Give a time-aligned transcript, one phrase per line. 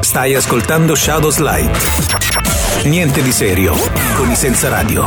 [0.00, 1.78] Stai ascoltando Shadow Slide.
[2.84, 3.74] Niente di serio
[4.14, 5.06] con i senza radio.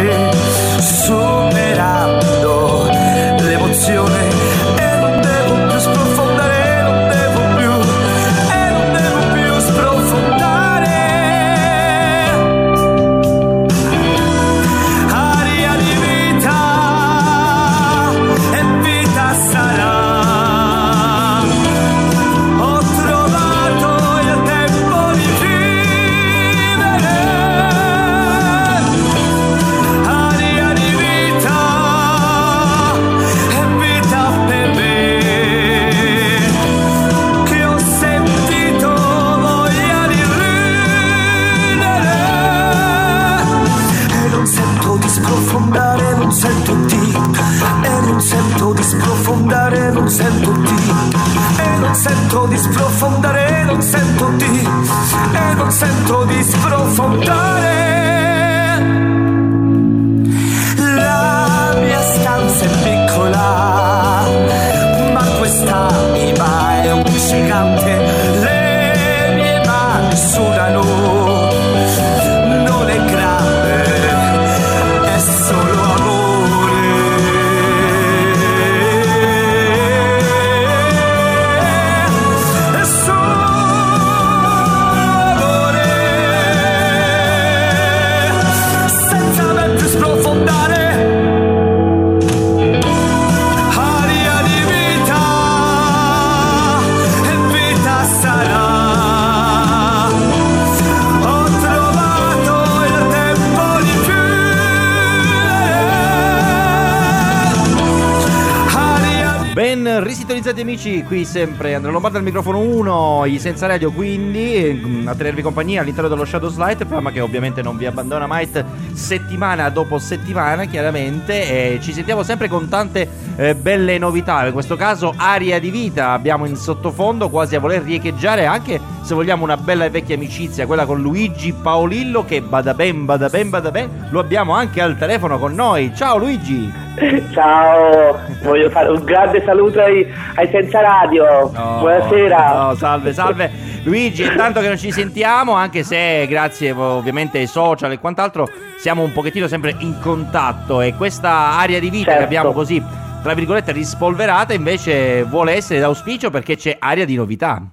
[110.71, 115.41] amici, qui sempre Andrea Lombardo al microfono 1, i senza radio quindi mm, a tenervi
[115.41, 118.47] compagnia all'interno dello Shadow Slide, programma che ovviamente non vi abbandona mai
[118.93, 123.05] settimana dopo settimana chiaramente ci sentiamo sempre con tante
[123.35, 127.81] eh, belle novità, in questo caso Aria di Vita abbiamo in sottofondo quasi a voler
[127.81, 132.73] riecheggiare anche se vogliamo una bella e vecchia amicizia, quella con Luigi Paolillo che bada
[132.73, 136.89] ben, bada ben, bada ben, lo abbiamo anche al telefono con noi, ciao Luigi!
[137.31, 141.25] Ciao, voglio fare un grande saluto ai, ai Senza Radio.
[141.25, 142.67] Oh, Buonasera.
[142.67, 143.49] Oh, salve, salve.
[143.83, 148.47] Luigi, è tanto che non ci sentiamo, anche se grazie ovviamente ai social e quant'altro
[148.77, 152.19] siamo un pochettino sempre in contatto e questa aria di vita certo.
[152.19, 152.83] che abbiamo così,
[153.23, 157.63] tra virgolette, rispolverata invece vuole essere d'auspicio perché c'è aria di novità.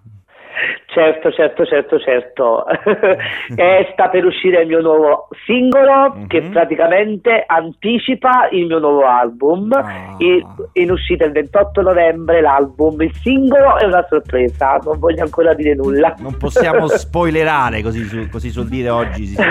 [0.99, 2.67] Certo, certo, certo, certo.
[3.55, 6.27] e sta per uscire il mio nuovo singolo mm-hmm.
[6.27, 9.71] che praticamente anticipa il mio nuovo album.
[9.73, 10.17] Ah.
[10.19, 10.45] In,
[10.81, 13.01] in, uscita il 28 novembre l'album.
[13.03, 16.15] Il singolo è una sorpresa, non voglio ancora dire nulla.
[16.19, 19.27] Non possiamo spoilerare così, su, così sul dire oggi.
[19.27, 19.47] Si così.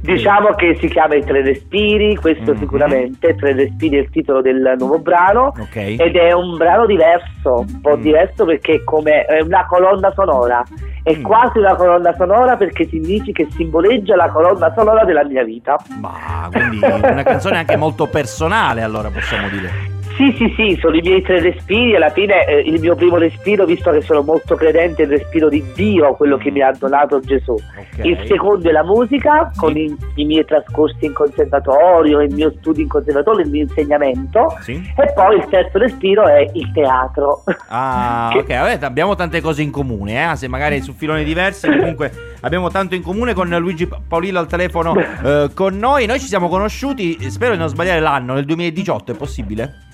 [0.02, 2.60] diciamo che si chiama I Tre Respiri, questo mm-hmm.
[2.60, 3.34] sicuramente.
[3.34, 5.52] Tre Respiri è il titolo del nuovo brano.
[5.58, 5.96] Okay.
[5.96, 8.00] Ed è un brano diverso, un po' mm.
[8.00, 10.62] diverso perché come come una colonna sonora.
[11.02, 11.22] È mm.
[11.22, 15.76] quasi una colonna sonora perché si dice che simboleggia la colonna sonora della mia vita.
[16.00, 19.91] Ma quindi una canzone anche molto personale, allora possiamo dire.
[20.16, 21.96] Sì, sì, sì, sono i miei tre respiri.
[21.96, 25.48] Alla fine eh, il mio primo respiro, visto che sono molto credente, è il respiro
[25.48, 27.52] di Dio, quello che mi ha donato Gesù.
[27.52, 28.10] Okay.
[28.10, 29.58] Il secondo è la musica, sì.
[29.58, 34.54] con i, i, miei trascorsi in conservatorio, il mio studio in conservatorio, il mio insegnamento.
[34.60, 34.72] Sì.
[34.72, 37.44] E poi il terzo respiro è il teatro.
[37.68, 38.38] Ah, che...
[38.38, 40.36] ok, vabbè, abbiamo tante cose in comune, eh?
[40.36, 44.94] se magari su filoni diversi, comunque abbiamo tanto in comune con Luigi Paolillo al telefono
[45.24, 46.06] eh, con noi.
[46.06, 49.90] Noi ci siamo conosciuti, spero di non sbagliare l'anno, nel 2018, è possibile?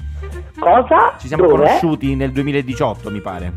[0.58, 1.14] Cosa?
[1.18, 1.64] Ci siamo Dove?
[1.64, 3.52] conosciuti nel 2018, mi pare.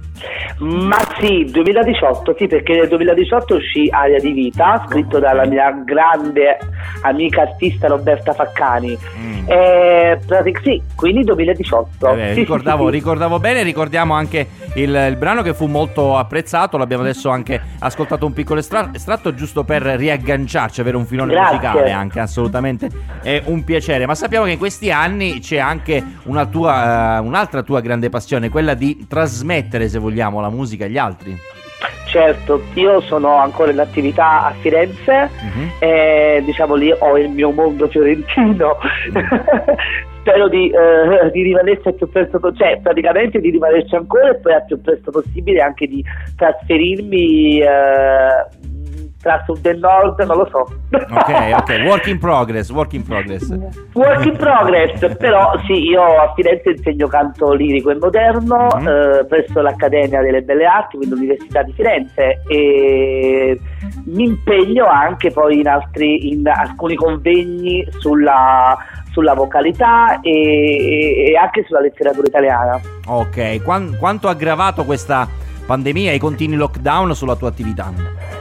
[0.60, 6.60] Ma sì, 2018, sì, perché nel 2018 uscì Aria di Vita, scritto dalla mia grande
[7.02, 8.96] amica artista Roberta Faccani.
[9.18, 9.50] Mm.
[9.50, 10.20] Eh,
[10.62, 12.14] sì, quindi 2018.
[12.14, 16.78] Eh, ricordavo, sì, sì, ricordavo, bene, ricordiamo anche il, il, brano che fu molto apprezzato,
[16.78, 21.56] l'abbiamo adesso anche ascoltato un piccolo estra- estratto giusto per riagganciarci, avere un filone Grazie.
[21.56, 22.90] musicale anche, assolutamente
[23.24, 26.91] è un piacere, ma sappiamo che in questi anni c'è anche una tua,
[27.24, 31.38] un'altra tua grande passione, quella di trasmettere, se vogliamo, la musica agli altri.
[32.12, 35.70] Certo, io sono ancora in attività a Firenze uh-huh.
[35.80, 38.78] e diciamo lì ho il mio mondo fiorentino.
[40.20, 44.54] Spero di, eh, di rimanerci al più presto cioè praticamente di rimanerci ancora e poi
[44.54, 46.04] al più presto possibile anche di
[46.36, 48.46] trasferirmi eh,
[49.22, 50.68] tra sud e nord, non lo so.
[50.92, 53.50] Ok, ok, work in progress, work in progress.
[53.94, 58.88] Work in progress, però sì, io a Firenze insegno canto lirico e moderno mm-hmm.
[58.88, 63.60] eh, presso l'Accademia delle Belle Arti, quindi l'Università di Firenze e
[64.06, 68.78] mi impegno anche poi in, altri, in alcuni convegni sulla,
[69.12, 72.80] sulla vocalità e, e, anche sulla letteratura italiana.
[73.08, 75.28] Ok, Qu- quanto ha aggravato questa
[75.66, 78.41] pandemia e i continui lockdown sulla tua attività?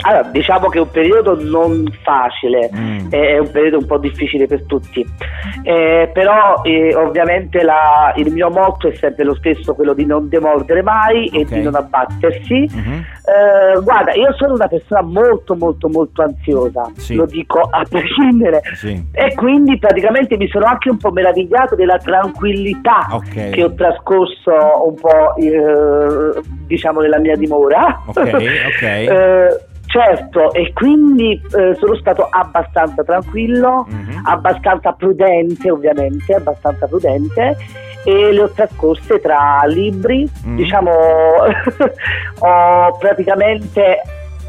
[0.00, 3.10] Allora, diciamo che è un periodo non facile, mm.
[3.10, 5.04] è un periodo un po' difficile per tutti,
[5.62, 10.28] eh, però eh, ovviamente la, il mio motto è sempre lo stesso, quello di non
[10.28, 11.40] demordere mai okay.
[11.40, 12.68] e di non abbattersi.
[12.74, 12.98] Mm-hmm.
[13.26, 17.14] Eh, guarda, io sono una persona molto molto molto ansiosa, sì.
[17.14, 19.02] lo dico a prescindere, sì.
[19.12, 23.50] e quindi praticamente mi sono anche un po' meravigliato della tranquillità okay.
[23.50, 24.52] che ho trascorso
[24.86, 28.02] un po' eh, diciamo nella mia dimora.
[28.06, 29.24] Ok, ok.
[29.26, 34.26] Eh, Certo, e quindi eh, sono stato abbastanza tranquillo, mm-hmm.
[34.26, 37.56] abbastanza prudente ovviamente, abbastanza prudente
[38.04, 40.56] e le ho trascorse tra libri, mm-hmm.
[40.56, 40.90] diciamo
[42.40, 44.02] ho praticamente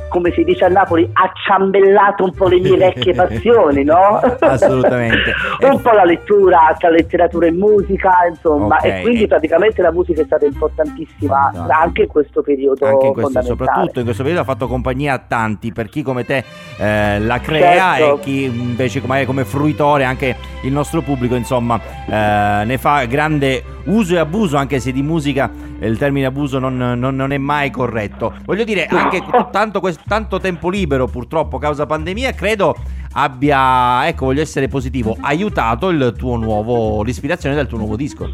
[0.10, 4.20] come si dice a Napoli, acciambellato un po' le mie vecchie passioni, no?
[4.40, 5.34] Assolutamente.
[5.62, 9.00] un po' la lettura, tra letteratura e musica, insomma, okay.
[9.00, 11.80] e quindi praticamente la musica è stata importantissima Fantastico.
[11.80, 12.86] anche in questo periodo.
[12.86, 16.26] Anche in questo, soprattutto in questo periodo ha fatto compagnia a tanti, per chi come
[16.26, 16.44] te
[16.78, 18.16] eh, la crea certo.
[18.16, 23.76] e chi invece come, come fruitore, anche il nostro pubblico, insomma, eh, ne fa grande
[23.88, 27.70] uso e abuso, anche se di musica il termine abuso non, non, non è mai
[27.70, 28.34] corretto.
[28.46, 32.76] Voglio dire, anche tanto, questo, tanto tempo libero, purtroppo, causa pandemia, credo
[33.14, 38.30] abbia, ecco, voglio essere positivo, aiutato il tuo nuovo, l'ispirazione del tuo nuovo disco.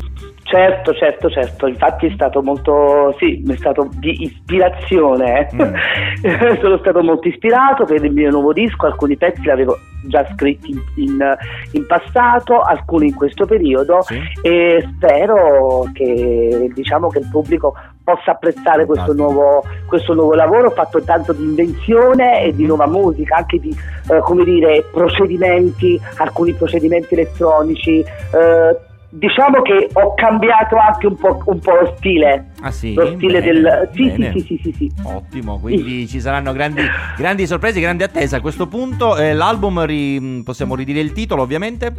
[0.53, 5.55] Certo, certo, certo, infatti è stato molto, sì, è stato di ispirazione, eh.
[5.55, 6.59] mm.
[6.61, 10.69] sono stato molto ispirato per il mio nuovo disco, alcuni pezzi li avevo già scritti
[10.69, 11.35] in, in,
[11.71, 14.21] in passato, alcuni in questo periodo sì.
[14.43, 17.73] e spero che, diciamo, che il pubblico
[18.03, 22.67] possa apprezzare questo nuovo, questo nuovo, lavoro fatto tanto di invenzione e di mm.
[22.67, 23.75] nuova musica, anche di
[24.11, 28.01] eh, come dire, procedimenti, alcuni procedimenti elettronici.
[28.01, 32.51] Eh, diciamo che ho cambiato anche un po', un po lo stile.
[32.61, 32.93] Ah sì?
[32.93, 33.89] Lo stile bene, del...
[33.93, 36.81] Sì, sì, sì, sì, sì, sì, Ottimo, quindi ci saranno grandi,
[37.17, 38.35] grandi, sorprese, grandi attese.
[38.35, 40.41] A questo punto eh, l'album, ri...
[40.43, 41.93] possiamo ridire il titolo ovviamente?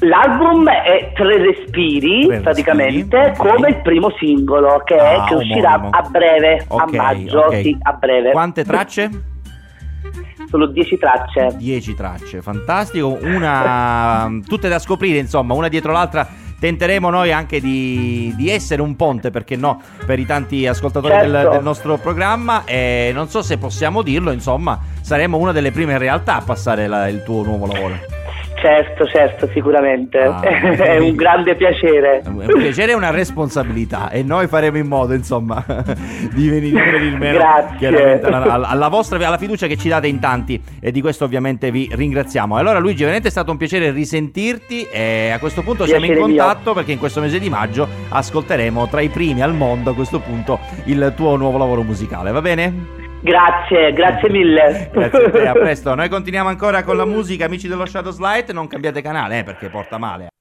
[0.00, 3.48] L'album è Tre Respiri, Tre praticamente, respiri.
[3.48, 7.62] come il primo singolo che, ah, che uscirà a breve, okay, a maggio, okay.
[7.62, 8.32] sì, a breve.
[8.32, 9.10] Quante tracce?
[10.54, 11.48] Sono 10 tracce.
[11.56, 13.18] 10 tracce, fantastico.
[13.20, 16.24] Una tutte da scoprire, insomma, una dietro l'altra.
[16.60, 21.30] Tenteremo noi anche di, di essere un ponte, perché no, per i tanti ascoltatori certo.
[21.32, 22.64] del, del, nostro programma.
[22.66, 27.08] E non so se possiamo dirlo, insomma, saremo una delle prime realtà a passare la,
[27.08, 28.13] il tuo nuovo lavoro.
[28.64, 30.18] Certo, certo, sicuramente.
[30.20, 32.22] Ah, è un grande piacere.
[32.22, 35.62] È un piacere e una responsabilità e noi faremo in modo, insomma,
[36.32, 40.90] di venire il meno alla, alla, vostra alla fiducia che ci date in tanti e
[40.92, 42.56] di questo ovviamente vi ringraziamo.
[42.56, 46.36] Allora Luigi, veramente è stato un piacere risentirti e a questo punto piacere siamo in
[46.36, 46.72] contatto mio.
[46.72, 50.58] perché in questo mese di maggio ascolteremo tra i primi al mondo a questo punto
[50.84, 53.03] il tuo nuovo lavoro musicale, va bene?
[53.24, 54.90] Grazie, grazie mille.
[54.92, 55.94] grazie a te, a presto.
[55.94, 58.52] Noi continuiamo ancora con la musica, amici dello Shadow Slide.
[58.52, 60.33] Non cambiate canale, eh, perché porta male.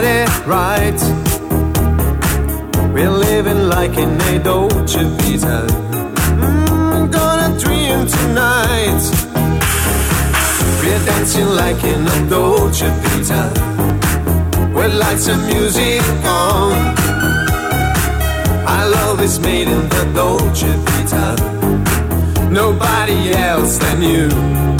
[0.00, 1.00] Got it right.
[2.94, 5.66] We're living like in a Dolce Vita.
[6.40, 9.02] Mm, gonna dream tonight.
[10.80, 13.42] We're dancing like in a Dolce Vita.
[14.74, 16.96] With lights and music on.
[18.66, 22.50] Our love is made in the Dolce Vita.
[22.50, 24.79] Nobody else than you.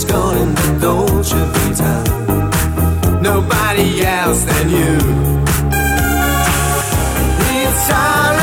[0.00, 0.60] Magic's gone in the
[1.52, 3.20] Vita.
[3.20, 4.98] Nobody else than you.
[7.62, 8.34] It's our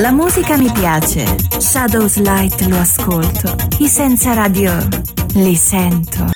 [0.00, 1.24] La musica mi piace,
[1.58, 4.76] Shadows Light lo ascolto, i senza radio
[5.32, 6.35] li sento.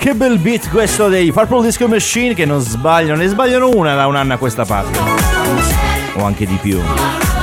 [0.00, 4.06] Che bel beat questo dei Purple Disco Machine che non sbagliano, ne sbagliano una da
[4.06, 4.98] un anno a questa parte.
[6.14, 6.80] O anche di più.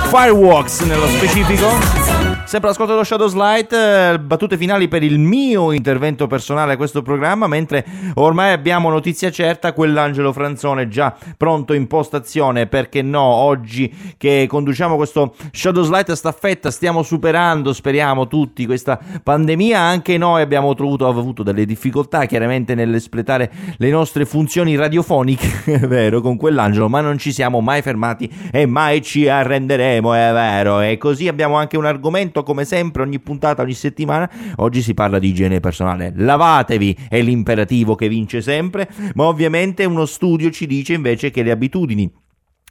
[0.09, 2.37] Fireworks nello specifico.
[2.47, 7.01] Sempre l'ascolto dello Shadow Slide, eh, battute finali per il mio intervento personale a questo
[7.01, 13.93] programma, mentre ormai abbiamo notizia certa, quell'Angelo Franzone già pronto in postazione, perché no, oggi
[14.15, 20.41] che conduciamo questo Shadow Slide a staffetta stiamo superando, speriamo tutti, questa pandemia, anche noi
[20.41, 26.87] abbiamo trovuto, avuto delle difficoltà chiaramente nell'espletare le nostre funzioni radiofoniche, è vero, con quell'Angelo,
[26.87, 31.55] ma non ci siamo mai fermati e mai ci arrenderemo, è vero, e così abbiamo
[31.55, 36.13] anche un argomento come sempre ogni puntata, ogni settimana, oggi si parla di igiene personale.
[36.15, 41.51] Lavatevi è l'imperativo che vince sempre, ma ovviamente uno studio ci dice invece che le
[41.51, 42.11] abitudini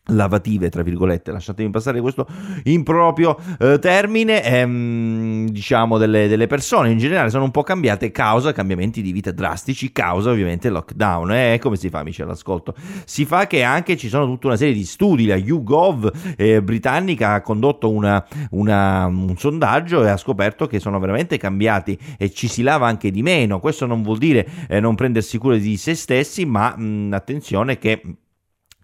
[0.06, 2.26] lavative tra virgolette lasciatemi passare questo
[2.64, 8.52] improprio eh, termine ehm, diciamo delle, delle, persone in generale sono un po' cambiate causa
[8.52, 12.74] cambiamenti di vita drastici causa ovviamente lockdown e eh, come si fa amici all'ascolto?
[13.04, 17.32] Si fa che anche ci sono tutta una serie di studi la YouGov eh, britannica
[17.32, 22.48] ha condotto una, una, un sondaggio e ha scoperto che sono veramente cambiati e ci
[22.48, 23.60] si lava anche di meno.
[23.60, 28.00] Questo non vuol dire eh, non prendersi cura di se stessi ma mh, attenzione che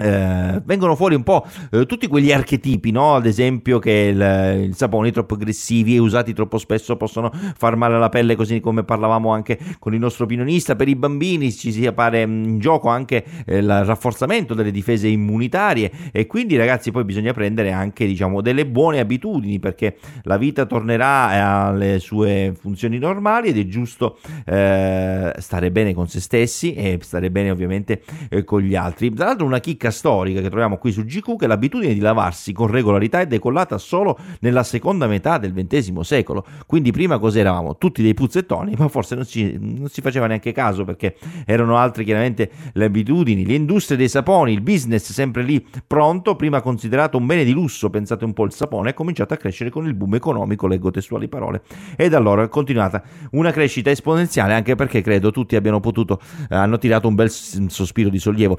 [0.02, 3.14] eh, vengono fuori un po' eh, tutti quegli archetipi, no?
[3.14, 7.94] ad esempio che il, i saponi troppo aggressivi e usati troppo spesso possono far male
[7.94, 10.74] alla pelle, così come parlavamo anche con il nostro opinionista.
[10.76, 15.08] Per i bambini ci si appare mm, in gioco anche eh, il rafforzamento delle difese
[15.08, 20.64] immunitarie e quindi ragazzi poi bisogna prendere anche diciamo delle buone abitudini perché la vita
[20.66, 26.98] tornerà alle sue funzioni normali ed è giusto eh, stare bene con se stessi e
[27.02, 29.12] stare bene ovviamente eh, con gli altri.
[29.12, 32.68] Tra l'altro una chicca storica che troviamo qui su GQ che l'abitudine di lavarsi con
[32.68, 36.44] regolarità è decollata solo nella seconda metà del XX secolo.
[36.66, 37.76] Quindi prima cos'eravamo?
[37.78, 41.16] Tutti dei puzzettoni, ma forse non si, non si faceva neanche caso perché
[41.46, 46.60] erano altre chiaramente le abitudini, le industrie dei saponi, il business sempre lì pronto, prima
[46.60, 49.86] considerato un bene di lusso, pensate un po' il sapone, è cominciato a crescere con
[49.86, 51.62] il boom economico, leggo testuali parole.
[51.96, 56.78] Ed allora è continuata una crescita esponenziale anche perché credo tutti abbiano potuto, eh, hanno
[56.78, 58.58] tirato un bel sospiro di sollievo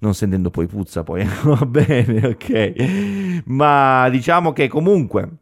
[0.00, 3.42] non sentendo poi puzza, poi va bene, ok.
[3.46, 5.37] Ma diciamo che comunque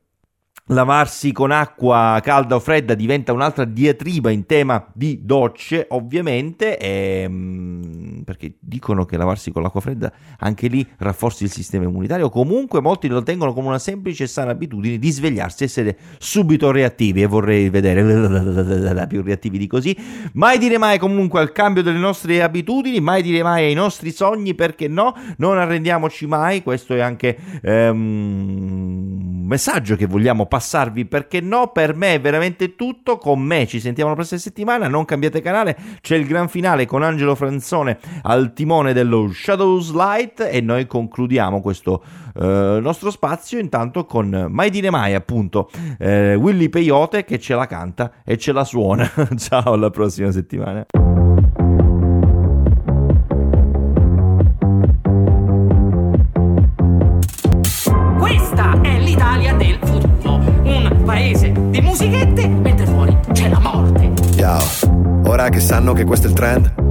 [0.70, 8.22] Lavarsi con acqua calda o fredda diventa un'altra diatriba in tema di docce, ovviamente, ehm,
[8.24, 12.30] perché dicono che lavarsi con l'acqua fredda anche lì rafforzi il sistema immunitario.
[12.30, 16.72] Comunque, molti lo tengono come una semplice e sana abitudine di svegliarsi e essere subito
[16.72, 17.22] reattivi.
[17.22, 18.02] E vorrei vedere
[19.06, 19.96] più reattivi di così.
[20.32, 24.56] Mai dire mai comunque al cambio delle nostre abitudini, mai dire mai ai nostri sogni,
[24.56, 25.14] perché no?
[25.36, 26.64] Non arrendiamoci mai.
[26.64, 32.20] Questo è anche ehm, un messaggio che vogliamo passare passarvi perché no, per me è
[32.20, 36.48] veramente tutto, con me ci sentiamo la prossima settimana, non cambiate canale, c'è il gran
[36.48, 42.02] finale con Angelo Franzone al timone dello Shadows Light e noi concludiamo questo
[42.34, 47.66] eh, nostro spazio intanto con Mai dire mai appunto eh, Willy Peyote che ce la
[47.66, 49.10] canta e ce la suona.
[49.36, 50.86] Ciao alla prossima settimana.
[65.48, 66.85] Che sanno che questo è il trend,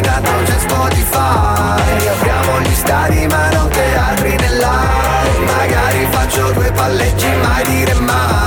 [0.00, 2.06] Tanto c'è Spotify.
[2.06, 5.56] Apriamo gli stadi ma non teatri nell'aria.
[5.56, 8.37] Magari faccio due palleggi, mai dire mai.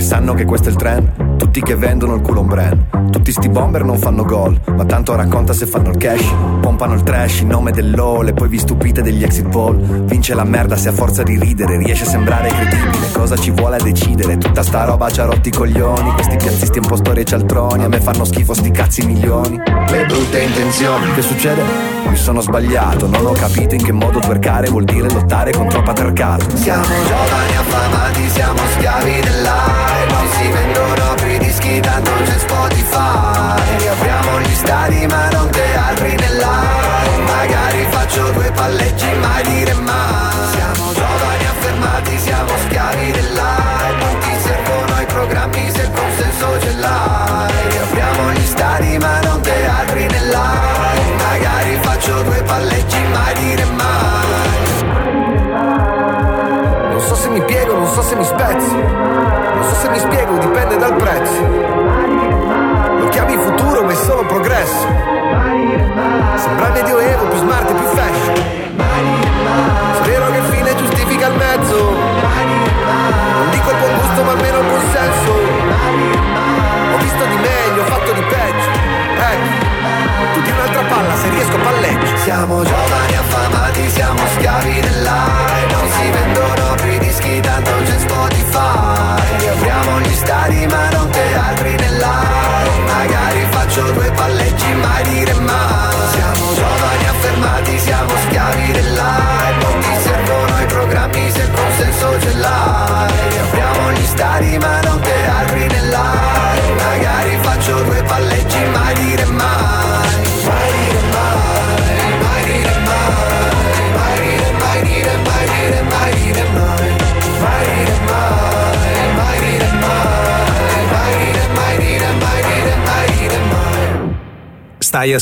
[0.00, 3.10] Che sanno che questo è il trend, tutti che vendono il culo un brand.
[3.10, 6.26] Tutti sti bomber non fanno gol, ma tanto racconta se fanno il cash.
[6.60, 10.04] Pompano il trash in nome dell'all e poi vi stupite degli exit poll.
[10.04, 13.10] Vince la merda se a forza di ridere riesce a sembrare credibile.
[13.12, 14.38] Cosa ci vuole a decidere?
[14.38, 16.12] Tutta sta roba ci ha rotti i coglioni.
[16.12, 17.84] Questi piazzisti un po' storie cialtroni.
[17.84, 19.60] A me fanno schifo sti cazzi milioni.
[19.88, 21.12] Le brutte intenzioni.
[21.12, 21.62] Che succede?
[22.08, 26.56] Mi sono sbagliato, non ho capito in che modo twerkare vuol dire lottare contro patriarcato.
[26.56, 29.89] Siamo giovani affamati, siamo schiavi dell'aria.
[31.70, 33.78] Non si vendono più i dischi, tanto c'è Spotify.
[33.78, 37.18] Riapriamo gli stadi ma non teatri nell'aria.
[37.24, 39.59] Magari faccio due palleggi, mai dire
[64.00, 64.86] solo progresso.
[66.36, 68.34] Sembra medioevo, più smart e più fashion.
[70.02, 71.76] Spero che il fine giustifica il mezzo.
[71.76, 75.32] Non dico il buon gusto, ma almeno il buon senso.
[76.92, 78.70] Ho visto di meglio, ho fatto di peggio.
[79.32, 82.16] Ecco, tu di un'altra palla, se riesco palleggio.
[82.16, 85.76] Siamo giovani affamati, siamo schiavi dell'aria.
[85.76, 86.69] Non si vendono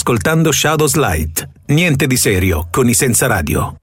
[0.09, 1.47] ascoltando Shadows Light.
[1.66, 3.77] Niente di serio con i senza radio.